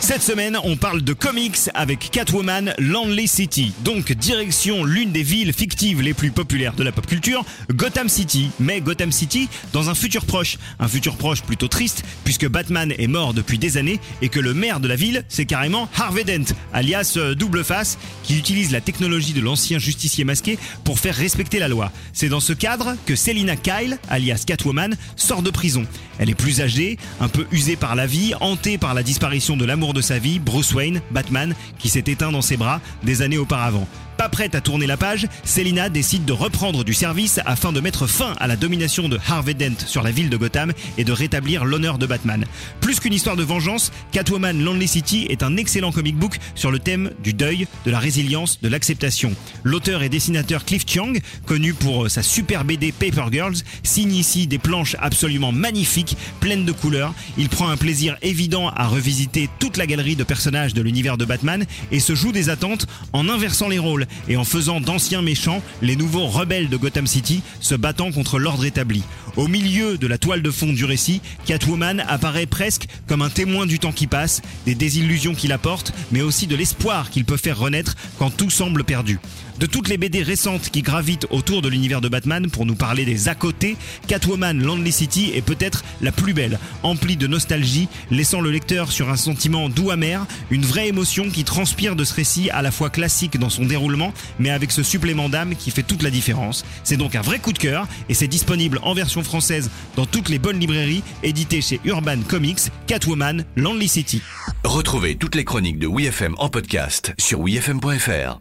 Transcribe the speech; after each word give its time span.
Cette 0.00 0.22
semaine, 0.22 0.58
on 0.64 0.76
parle 0.76 1.02
de 1.02 1.12
comics 1.12 1.68
avec 1.74 2.10
Catwoman 2.10 2.74
Landley 2.78 3.26
City. 3.26 3.74
Donc, 3.84 4.12
direction 4.12 4.82
l'une 4.82 5.12
des 5.12 5.22
villes 5.22 5.52
fictives 5.52 6.00
les 6.00 6.14
plus 6.14 6.30
populaires 6.30 6.72
de 6.72 6.82
la 6.82 6.90
pop 6.90 7.06
culture, 7.06 7.44
Gotham 7.70 8.08
City. 8.08 8.50
Mais 8.58 8.80
Gotham 8.80 9.12
City 9.12 9.50
dans 9.74 9.90
un 9.90 9.94
futur 9.94 10.24
proche. 10.24 10.56
Un 10.78 10.88
futur 10.88 11.16
proche 11.16 11.42
plutôt 11.42 11.68
triste, 11.68 12.02
puisque 12.24 12.48
Batman 12.48 12.94
est 12.96 13.06
mort 13.08 13.34
depuis 13.34 13.58
des 13.58 13.76
années 13.76 14.00
et 14.22 14.30
que 14.30 14.40
le 14.40 14.54
maire 14.54 14.80
de 14.80 14.88
la 14.88 14.96
ville, 14.96 15.22
c'est 15.28 15.44
carrément 15.44 15.88
Harvey 15.94 16.24
Dent, 16.24 16.54
alias 16.72 17.14
euh, 17.18 17.34
Double 17.34 17.62
Face, 17.62 17.98
qui 18.22 18.38
utilise 18.38 18.72
la 18.72 18.80
technologie 18.80 19.34
de 19.34 19.42
l'ancien 19.42 19.78
justicier 19.78 20.24
masqué 20.24 20.58
pour 20.82 20.98
faire 20.98 21.14
respecter 21.14 21.58
la 21.58 21.68
loi. 21.68 21.92
C'est 22.14 22.30
dans 22.30 22.40
ce 22.40 22.54
cadre 22.54 22.96
que 23.04 23.14
Selina 23.14 23.54
Kyle, 23.54 23.98
alias 24.08 24.44
Catwoman, 24.46 24.96
sort 25.16 25.42
de 25.42 25.50
prison. 25.50 25.84
Elle 26.18 26.30
est 26.30 26.34
plus 26.34 26.62
âgée, 26.62 26.98
un 27.20 27.28
peu 27.28 27.46
usée 27.52 27.76
par 27.76 27.94
la 27.94 28.06
vie, 28.06 28.32
hantée 28.40 28.78
par 28.78 28.94
la 28.94 29.02
disparition 29.02 29.56
de 29.56 29.64
l'amour 29.64 29.89
de 29.92 30.00
sa 30.00 30.18
vie, 30.18 30.38
Bruce 30.38 30.72
Wayne, 30.72 31.00
Batman, 31.10 31.54
qui 31.78 31.88
s'est 31.88 32.04
éteint 32.06 32.32
dans 32.32 32.42
ses 32.42 32.56
bras 32.56 32.80
des 33.02 33.22
années 33.22 33.38
auparavant. 33.38 33.86
Pas 34.20 34.28
prête 34.28 34.54
à 34.54 34.60
tourner 34.60 34.86
la 34.86 34.98
page, 34.98 35.28
Selina 35.44 35.88
décide 35.88 36.26
de 36.26 36.34
reprendre 36.34 36.84
du 36.84 36.92
service 36.92 37.40
afin 37.46 37.72
de 37.72 37.80
mettre 37.80 38.06
fin 38.06 38.34
à 38.38 38.46
la 38.46 38.56
domination 38.56 39.08
de 39.08 39.18
Harvey 39.26 39.54
Dent 39.54 39.78
sur 39.86 40.02
la 40.02 40.10
ville 40.10 40.28
de 40.28 40.36
Gotham 40.36 40.74
et 40.98 41.04
de 41.04 41.12
rétablir 41.12 41.64
l'honneur 41.64 41.96
de 41.96 42.04
Batman. 42.04 42.44
Plus 42.82 43.00
qu'une 43.00 43.14
histoire 43.14 43.36
de 43.36 43.42
vengeance, 43.42 43.92
Catwoman 44.12 44.62
Lonely 44.62 44.88
City 44.88 45.26
est 45.30 45.42
un 45.42 45.56
excellent 45.56 45.90
comic 45.90 46.18
book 46.18 46.36
sur 46.54 46.70
le 46.70 46.78
thème 46.78 47.12
du 47.24 47.32
deuil, 47.32 47.66
de 47.86 47.90
la 47.90 47.98
résilience, 47.98 48.60
de 48.60 48.68
l'acceptation. 48.68 49.32
L'auteur 49.62 50.02
et 50.02 50.10
dessinateur 50.10 50.66
Cliff 50.66 50.84
Chiang, 50.86 51.14
connu 51.46 51.72
pour 51.72 52.04
euh, 52.04 52.08
sa 52.10 52.22
super 52.22 52.66
BD 52.66 52.92
Paper 52.92 53.24
Girls, 53.32 53.56
signe 53.84 54.12
ici 54.12 54.46
des 54.46 54.58
planches 54.58 54.96
absolument 55.00 55.50
magnifiques, 55.50 56.18
pleines 56.40 56.66
de 56.66 56.72
couleurs. 56.72 57.14
Il 57.38 57.48
prend 57.48 57.70
un 57.70 57.78
plaisir 57.78 58.18
évident 58.20 58.68
à 58.68 58.86
revisiter 58.86 59.48
toute 59.60 59.78
la 59.78 59.86
galerie 59.86 60.16
de 60.16 60.24
personnages 60.24 60.74
de 60.74 60.82
l'univers 60.82 61.16
de 61.16 61.24
Batman 61.24 61.64
et 61.90 62.00
se 62.00 62.14
joue 62.14 62.32
des 62.32 62.50
attentes 62.50 62.86
en 63.14 63.26
inversant 63.30 63.68
les 63.68 63.78
rôles 63.78 64.06
et 64.28 64.36
en 64.36 64.44
faisant 64.44 64.80
d'anciens 64.80 65.22
méchants 65.22 65.62
les 65.82 65.96
nouveaux 65.96 66.26
rebelles 66.26 66.68
de 66.68 66.76
Gotham 66.76 67.06
City 67.06 67.42
se 67.60 67.74
battant 67.74 68.12
contre 68.12 68.38
l'ordre 68.38 68.64
établi. 68.64 69.02
Au 69.36 69.48
milieu 69.48 69.96
de 69.98 70.06
la 70.06 70.18
toile 70.18 70.42
de 70.42 70.50
fond 70.50 70.72
du 70.72 70.84
récit, 70.84 71.20
Catwoman 71.46 72.00
apparaît 72.08 72.46
presque 72.46 72.86
comme 73.06 73.22
un 73.22 73.30
témoin 73.30 73.66
du 73.66 73.78
temps 73.78 73.92
qui 73.92 74.06
passe, 74.06 74.42
des 74.66 74.74
désillusions 74.74 75.34
qu'il 75.34 75.52
apporte, 75.52 75.92
mais 76.10 76.22
aussi 76.22 76.46
de 76.46 76.56
l'espoir 76.56 77.10
qu'il 77.10 77.24
peut 77.24 77.36
faire 77.36 77.58
renaître 77.58 77.96
quand 78.18 78.30
tout 78.30 78.50
semble 78.50 78.84
perdu. 78.84 79.18
De 79.60 79.66
toutes 79.66 79.88
les 79.88 79.98
BD 79.98 80.22
récentes 80.22 80.70
qui 80.70 80.80
gravitent 80.80 81.26
autour 81.28 81.60
de 81.60 81.68
l'univers 81.68 82.00
de 82.00 82.08
Batman 82.08 82.50
pour 82.50 82.64
nous 82.64 82.74
parler 82.74 83.04
des 83.04 83.28
à 83.28 83.34
côté, 83.34 83.76
Catwoman 84.08 84.58
Landley 84.58 84.90
City 84.90 85.32
est 85.34 85.42
peut-être 85.42 85.84
la 86.00 86.12
plus 86.12 86.32
belle, 86.32 86.58
emplie 86.82 87.18
de 87.18 87.26
nostalgie, 87.26 87.86
laissant 88.10 88.40
le 88.40 88.50
lecteur 88.50 88.90
sur 88.90 89.10
un 89.10 89.18
sentiment 89.18 89.68
doux 89.68 89.90
amer, 89.90 90.26
une 90.50 90.64
vraie 90.64 90.88
émotion 90.88 91.28
qui 91.28 91.44
transpire 91.44 91.94
de 91.94 92.04
ce 92.04 92.14
récit 92.14 92.48
à 92.48 92.62
la 92.62 92.70
fois 92.70 92.88
classique 92.88 93.38
dans 93.38 93.50
son 93.50 93.66
déroulement, 93.66 94.14
mais 94.38 94.48
avec 94.48 94.72
ce 94.72 94.82
supplément 94.82 95.28
d'âme 95.28 95.54
qui 95.54 95.70
fait 95.70 95.82
toute 95.82 96.02
la 96.02 96.10
différence. 96.10 96.64
C'est 96.82 96.96
donc 96.96 97.14
un 97.14 97.20
vrai 97.20 97.38
coup 97.38 97.52
de 97.52 97.58
cœur 97.58 97.86
et 98.08 98.14
c'est 98.14 98.28
disponible 98.28 98.80
en 98.82 98.94
version 98.94 99.22
française 99.22 99.70
dans 99.94 100.06
toutes 100.06 100.30
les 100.30 100.38
bonnes 100.38 100.58
librairies, 100.58 101.02
édité 101.22 101.60
chez 101.60 101.82
Urban 101.84 102.22
Comics, 102.26 102.70
Catwoman 102.86 103.44
Landley 103.56 103.88
City. 103.88 104.22
Retrouvez 104.64 105.16
toutes 105.16 105.34
les 105.34 105.44
chroniques 105.44 105.78
de 105.78 105.86
WeFM 105.86 106.34
en 106.38 106.48
podcast 106.48 107.12
sur 107.18 107.40
wefm.fr. 107.40 108.40